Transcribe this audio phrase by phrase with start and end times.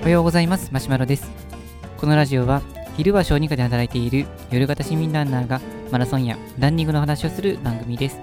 [0.00, 0.70] おはようございます。
[0.72, 1.30] マシュマロです。
[1.98, 2.62] このラジオは
[2.96, 5.60] 昼は小児科で働いている夜型市民ランナーが
[5.90, 8.18] マラソンやランニングの話をする番組です。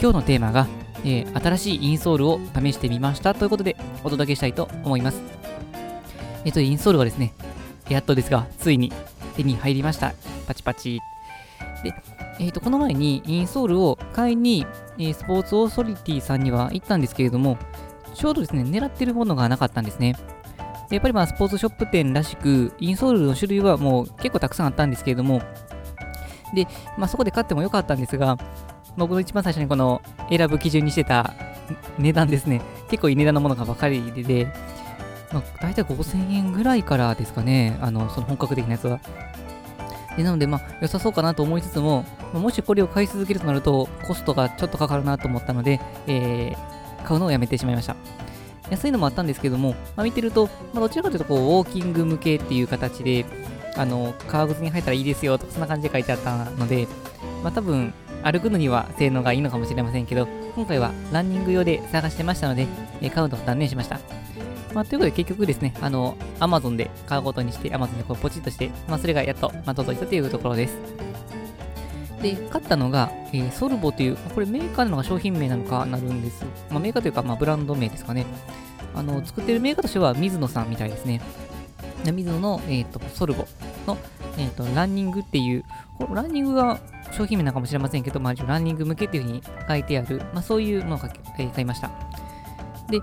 [0.00, 0.66] 今日のテーマが、
[1.04, 3.34] えー、新しいインソールを試してみました。
[3.34, 5.20] ということでお届けしたいと思います。
[6.44, 7.34] えっとインソールはですね
[7.88, 8.92] やっとですがついに
[9.36, 10.12] 手に入りました。
[10.48, 10.98] パチパチ。
[11.84, 11.94] で
[12.40, 14.66] えー、とこの前にインソールを買いに、
[14.98, 17.58] えー、スポーツオーソリティさんには行ったんですけれども、
[18.14, 20.16] ちょうどですね、狙ってるものがなかったんですね。
[20.90, 25.42] やっぱりまあスポーツショップ店らしく、インソールの種類はもう結構たくさんあったんですけれども、
[26.54, 26.66] で、
[26.98, 28.36] まあ、そこで買ってもよかったんですが、
[28.96, 31.32] 僕の一番最初にこの選ぶ基準にしてた
[31.98, 32.60] 値段ですね、
[32.90, 34.52] 結構いい値段のものがばかりで、
[35.32, 39.00] まあ、大体5000円ぐらいからですかね、あのその本格的なやつは。
[40.16, 47.96] でなので、まあ、良さそうかなと思いつつも、もしこれを買い続けるとなると、コストがちょっとかかるなと思ったので、えー、買うのをやめてしまいました。
[48.70, 53.26] 安いのもあったんですけども、まあ、見てると、まあ、どちらかというとこう、ウォーキング向けっていう形で、
[53.76, 56.86] あの、革靴に入ったらいいですよとか、そんな感じで書いてあったので、
[57.42, 62.66] まあ、多分、歩くのには性能がいいのかもしれませんけど、今回はランニング用で探してましたので、
[63.00, 64.00] え買うのを断念しました。
[64.72, 70.78] まあ、ということで結局ですね、あの、Amazon で買うことにして、Amazon でこうポチッとして、まあ、それがやっと、まあ、届いたというところです。
[72.22, 76.44] で、買ったのが、えー、ソルボという、これメーカーなのか商品名なのかなるんです。
[76.70, 78.24] まあ、メーカーというか、まあ、ブランド名ですかね。
[78.94, 81.20] あの、作ってるメーカーとしては、水野さんみたいですね。
[82.04, 83.44] 水野の、えっ、ー、と、ソルボ
[83.86, 83.98] の、
[84.38, 85.64] えっ、ー、と、ランニングっていう、
[85.98, 86.78] こランニングが
[87.10, 91.10] 商品名なのかもしれませんけど、まあ、ランニング向けっていうふうに書いてある、まあ、そういうのを買
[91.58, 91.90] いました。
[92.88, 93.00] で、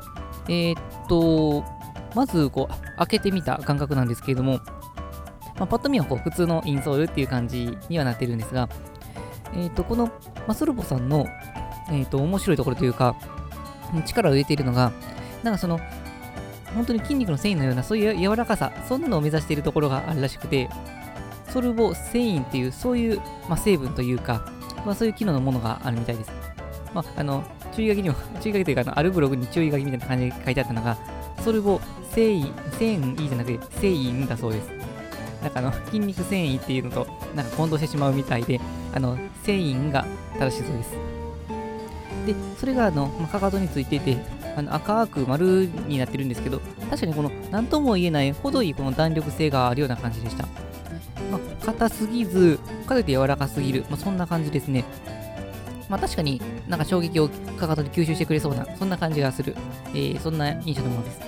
[0.47, 0.75] えっ、
[1.09, 1.63] と、
[2.15, 4.59] まず、こう、開けてみた感覚なんですけれども、
[5.59, 8.69] まあ、パッと見はこう普通のインソールっていう感じにはなってるんですが、
[9.53, 10.11] えっ、ー、と、この
[10.47, 11.25] マスルボさんの、
[11.89, 13.15] えっ、ー、と、面白いところというか、
[14.05, 14.91] 力を入れているのが、
[15.43, 15.79] なんかその、
[16.75, 20.69] 本当に筋肉の繊維のような、そういう柔らかさ、そんなのを目指しているところがあるらしくて、
[21.51, 24.45] ソルボ繊維っていう、そういう、まあ、成分というか、
[24.85, 26.31] まあ、そういう機能のものがあるみたいです。
[26.93, 27.43] まあ、あの、
[27.75, 30.97] 注意書きにも、 注意書きというか、あのあるブログに注意書きみたいな感じで書いてあったのが、
[31.43, 31.79] ソルボ
[32.11, 34.69] 繊維、繊維じゃなくて繊維だそうです。
[35.41, 38.59] なんかあの、筋肉繊維っていうのと、なんか混同してしまうみたいで、
[38.93, 40.05] あの、繊維が
[40.39, 40.91] 正しいそうです。
[42.25, 44.17] で、それがあの、ま、かかとについてて、
[44.55, 50.43] あの赤く丸になってるんですけど、確かにこの、なんとも言えないほどいいこの弾力性があるような感じでした。
[51.31, 54.83] まあ、硬すぎず、かといって柔らかすぎる、まあ、そんな感じですね。
[55.89, 59.55] まあ確かになんか衝撃をかかとに吸収してくれそうな、そんな感じがする、
[59.87, 61.19] えー、そんな印象のものです。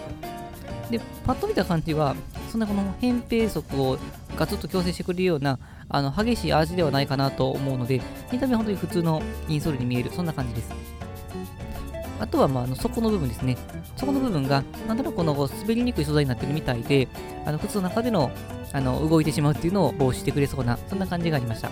[0.91, 2.15] で、パッと見た感じは、
[2.51, 3.97] そんなこの扁平足を
[4.37, 5.59] ガツッと矯正してくれるような
[5.89, 10.71] あの激しい味ではないかなと思うので、見た目は本当に普通のインソールに見える、そんな感じです。
[12.19, 13.57] あとは、まあ、あの底の部分ですね。
[13.95, 17.07] 底の部分が、なんとなくこの滑りにくい素材になってるみたいで、
[17.45, 18.31] あの靴の中での
[18.73, 21.69] あの動いてしまうっていうのを防止してくれそうな、そんな感じがありました。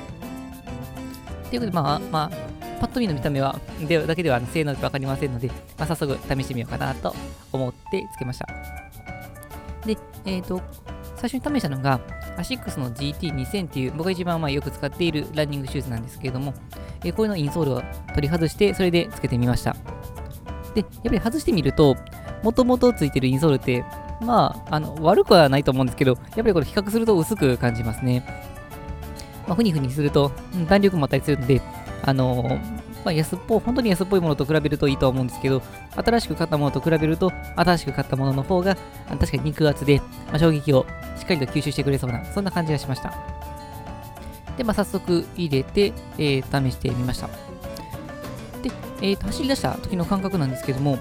[1.50, 5.48] ということで、まあ、まあ、パッと見の見た目は、でだけでは性能わかりませんので、
[5.78, 7.16] まあ、早速試してみようかなと
[7.52, 8.48] 思ってつけました。
[9.86, 10.62] で、えっ、ー、と、
[11.20, 12.00] 最初に試したのが、
[12.38, 16.54] アシックスの GT2000 っていう、僕が一番まあよく使っているランニングシューズなんですけれども、
[17.04, 17.84] えー、こういうのインソールを
[18.16, 19.76] 取り外して、それでつけてみました。
[20.74, 21.98] で、やっぱり外してみると、
[22.42, 23.84] もともとついてるインソールって、
[24.22, 28.24] まあ、あの悪くはないと思うんですけど、やっぱりこれ比較すると薄く感じますね。
[29.46, 30.32] まあ、ふにふにすると、
[30.70, 31.62] 弾力もあったりするので、
[32.04, 35.62] あのー、まあ、安っぽい、本当に安っぽいものと比べるといいと思うんですけど、
[35.96, 38.76] 新しく買ったものと比べると、新しく買ったものの方が、
[39.08, 40.86] 確かに肉厚で、まあ、衝撃を
[41.18, 43.14] しっかりと吸収してくれそうな、そんな感じがしました。
[44.58, 47.28] で、まあ、早速入れて、えー、試してみました。
[48.62, 48.72] で、
[49.02, 51.00] えーと、走り出した時の感覚なんですけども、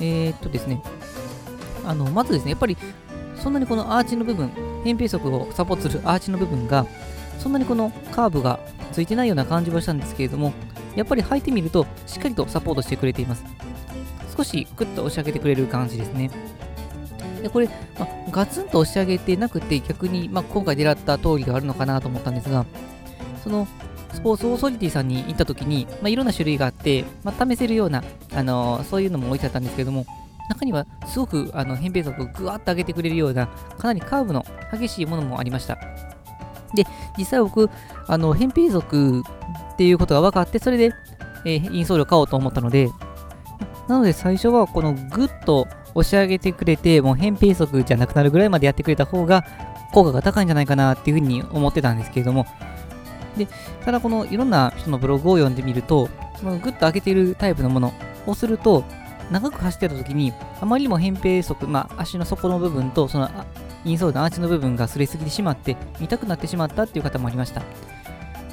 [0.00, 0.82] えー、っとですね、
[1.84, 2.76] あの、まずですね、やっぱり、
[3.36, 4.50] そんなにこのアーチの部分、
[4.84, 6.86] 扁平足をサポートするアーチの部分が、
[7.38, 8.60] そんなにこのカーブが
[8.92, 10.52] ついてないような感じはしたんですけれども、
[10.96, 13.44] やっぱり履いてみると、しっかりとサポートしてくれています。
[14.36, 16.30] 少しグッと押し上げてくれる感じですね。
[17.42, 17.68] でこれ、
[17.98, 22.64] まガツンと押し上げてなくて、逆に、ま今回狙った通りがあるのかなと思ったんですが、
[23.42, 23.66] その
[24.12, 28.04] スポーツオーソリティさんに行った時に、まあ、いろんな種類があって、ま、試せるような、
[28.34, 30.06] あのー、そういうのも置いてあったんですけども、
[30.48, 33.48] 中にはすごくあの扁平足をぐわっと上げてくれるような、
[33.78, 35.78] かなりカーブの激しいものもありました。
[36.74, 36.86] で、
[37.18, 37.68] 実際僕、
[38.06, 39.22] あの、扁平足
[39.82, 40.94] っていうことが分かって、それで、
[41.44, 42.88] えー、インソールを買おうと思ったので、
[43.88, 49.44] なので最初はこのグッと押し上げてくれて、もう扁平足じゃなくなるぐらいまでやってくれた方が
[49.92, 52.46] 効果が高いんじゃないかなっていうふうに思ってたんですけれども、
[53.36, 53.48] で、
[53.84, 56.08] ただこのいろんな人のブログを読んでみると、
[56.38, 57.92] そのグッと上げているタイプのもの
[58.28, 58.84] をすると、
[59.32, 63.28] 長く走ってた時に、あまりにも扁平足、まあ、足の底の部分と、その
[63.84, 67.62] インソールのアーチの部分が擦れすぎてしまって、痛くなってしまったっていう方もありました。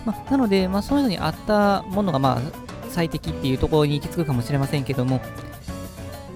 [0.09, 2.41] まあ、なので、まあ、そういうのに合ったものが、まあ、
[2.89, 5.19] 最適っていうところに行き着くかもしれませんけども、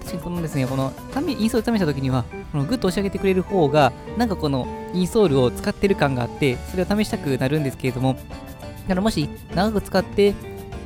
[0.01, 0.93] 確かにこのですね、この
[1.27, 10.35] インソール試した時には、このグッと押し上げてくれる方が、なんかこのインソールを使ってる感があって、それを試したくなるんですけれども、だからもし長く使って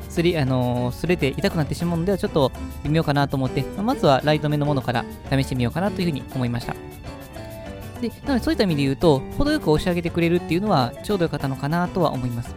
[0.10, 2.51] すり、あのー、れて痛くなってしまうのではちょっと
[2.83, 6.74] 微妙かなと思って、まずはライト目のものから試してみようかなというふうに思いました。
[8.01, 12.56] で、なのでそういった意味で言うと、程よく押し上げてくれるっていうのはちょうどよかったのかなとは思います。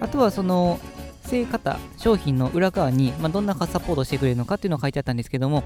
[0.00, 0.78] あとはその、
[1.26, 5.64] 正型商品の裏側に、まあ、どんなサポートしてくれるのかっていうのが書いてあったんですけども、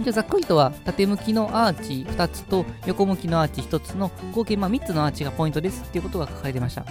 [0.00, 6.84] じゃざっくりとは縦向きのアーチ2つと横向きのアーチ1つの合計ま3つのアーチがポイントですっていうことが書かれてました。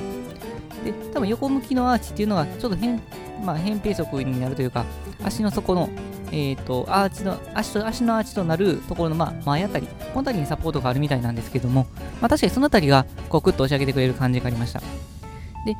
[0.83, 3.01] で、多分横向きのアーチっていうのはちょっと変,、
[3.43, 4.85] まあ、扁平足になるというか、
[5.23, 5.89] 足の底の、
[6.31, 11.87] えーと、アーチの足と足のアーチとなるところの、まあ、前あたり、この辺りにサポートがあるみたいなんですけども、
[12.19, 14.81] まあ、確かにそのあたりがこうクッと押し上げてくれる感じがありました。
[15.65, 15.75] で、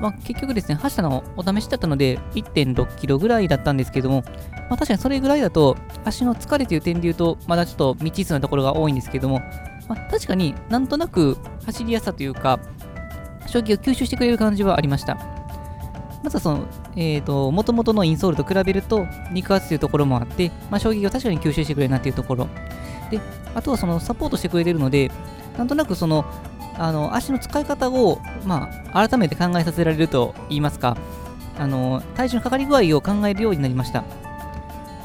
[0.00, 4.24] まあ、結局ですね、走ったのお試しだったので1.6キロぐらいだったんですけども、
[4.68, 9.40] まあ、確かにそれぐらいだと足の疲れという点で言うとまだちょっと未知数なところが多いんですけども、
[9.88, 12.60] まあ、確かになんとなく走りやすさというか
[13.46, 15.36] 衝撃を吸収してくれる感じはありました
[16.22, 16.66] まずはその、
[16.96, 22.48] えっ、ー、と、元々のインソールと比べると肉厚というところもあって、まあ、衝撃を確かに吸収してくれるなっていうところ。
[23.12, 23.20] で、
[23.54, 25.12] あとはそのサポートしてくれてるので、
[25.56, 26.24] なんとなくその
[26.78, 30.96] あの足の使い方を、まあ、改めて考えさせられると言いますか、
[31.58, 34.04] あの体重のかかり具合を考えるようになりました。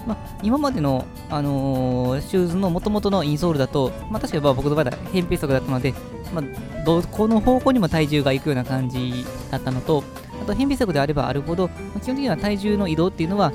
[0.05, 5.93] まあ、今までの、あのー、シューズの元々のインソールだと、まあ、確かに僕の場合は扁平足だったので、
[6.33, 10.03] まあ、どこの方向にも体重がいくような感じだったのと、
[10.41, 13.53] あと扁平足であればあるほど、まあ、基本的には体重の移動っていうのは、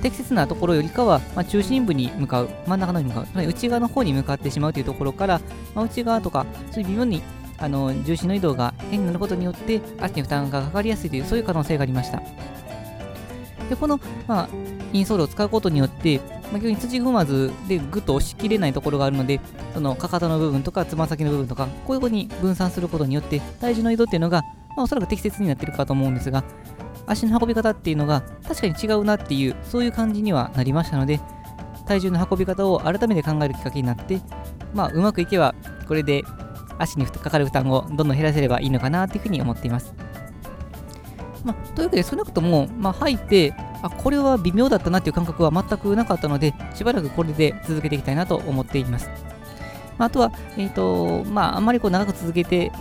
[0.00, 5.40] 適切なところよりかは、まあ、中心部に向かう、真ん中の方に向かう、内側の方に向かってしまうというところから、
[5.74, 7.20] まあ、内側とか、そういう微妙に
[7.60, 12.22] あの重心の移動が変になることによって足に負担がかかりやすいというそういう可能性がありました。
[13.68, 14.48] でこの、まあ、
[14.92, 16.18] インソールを使うことによって、
[16.50, 19.40] まあ、逆に土踏まずでぐっと押し切れないところがあるので、
[19.72, 24.42] そのかかとの部分とかつま先の部分とか、こういうふうに分散することによって、体重の移動っていうのが、
[24.76, 26.42] まあ、おそらく適切になってるかと思うんですが、
[27.06, 31.20] 足の運び方っていうのが確かに違うなっていう、そういう感じにはなりましたので、
[31.86, 34.20] 体重の運び方を改めて考えるきっかけになって、
[34.74, 35.54] まあ、うまくいけば、
[35.86, 36.24] これで
[36.80, 39.94] 足にかかる負担をどんどん減らせればいいのかなというふうに思っています。
[41.44, 49.08] まあ、というわけで、少なくとも、まあ、入って、あ、これは微妙だったなっていう感覚は全くなかったので、しばらくこれで続けていきたいなと思っています。
[49.96, 52.72] まあ、とは、えっ、ー、と、まあ、あんまりこう長く続けて、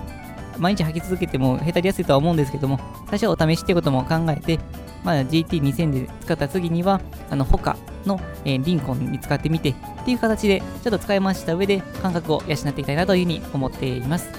[0.57, 2.79] 毎日履き続けてもへたりやすいとは思うんですけども、
[3.09, 4.59] 最初はお試しっていうことも考えて、
[5.03, 6.99] まあ、GT2000 で使った次には、
[7.29, 7.77] あの、他
[8.09, 9.73] の、えー、リンコンに使ってみて、っ
[10.05, 14.29] ていう形で、ちょっと使い回した上で、感覚を養っていきたいなというふうに思っています。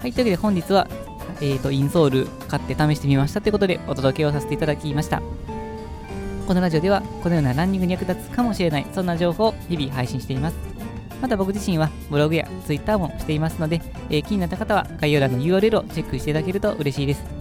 [0.00, 0.88] はい、というわけで本日は、
[1.40, 5.20] えっ、ー、と、インソール買って試してみましたということで、お届けをさせていただきました。
[6.46, 10.56] このラジオでは、このようなランニングに役立つかもしれない、そんな情報を日々配信しています。
[11.20, 13.80] また僕自身はブログや Twitter もしていますので、
[14.10, 17.35] えー、気になった方は概要欄の URL をチェックしていただけると嬉しいです。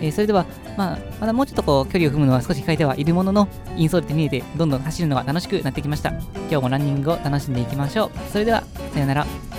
[0.00, 0.46] えー、それでは、
[0.76, 6.10] まあ、まだもうちょっとこう距離を踏むのは少し控えてはいるものの、インソールって見えてどんどん走るのが楽しくなってきました。
[6.10, 8.10] 今日もランニングを楽しんでいきましょう。
[8.30, 8.62] それでは、
[8.92, 9.55] さようなら。